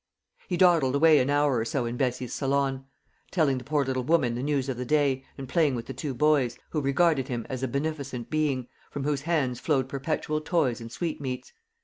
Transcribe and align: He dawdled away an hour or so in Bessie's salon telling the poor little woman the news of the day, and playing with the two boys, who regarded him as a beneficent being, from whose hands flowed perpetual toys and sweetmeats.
He 0.47 0.57
dawdled 0.57 0.95
away 0.95 1.19
an 1.19 1.29
hour 1.29 1.57
or 1.59 1.63
so 1.63 1.85
in 1.85 1.95
Bessie's 1.95 2.33
salon 2.33 2.85
telling 3.29 3.59
the 3.59 3.63
poor 3.63 3.85
little 3.85 4.01
woman 4.03 4.33
the 4.33 4.41
news 4.41 4.67
of 4.67 4.77
the 4.77 4.83
day, 4.83 5.23
and 5.37 5.47
playing 5.47 5.75
with 5.75 5.85
the 5.85 5.93
two 5.93 6.15
boys, 6.15 6.57
who 6.71 6.81
regarded 6.81 7.27
him 7.27 7.45
as 7.51 7.61
a 7.61 7.67
beneficent 7.67 8.31
being, 8.31 8.67
from 8.89 9.03
whose 9.03 9.21
hands 9.21 9.59
flowed 9.59 9.87
perpetual 9.87 10.41
toys 10.41 10.81
and 10.81 10.91
sweetmeats. 10.91 11.53